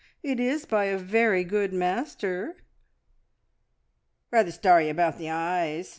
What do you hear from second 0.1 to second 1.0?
It is by a